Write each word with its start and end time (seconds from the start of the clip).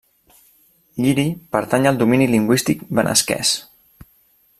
Lliri 1.03 1.25
pertany 1.55 1.85
al 1.91 1.99
domini 1.99 2.29
lingüístic 2.37 2.81
benasquès. 3.01 3.53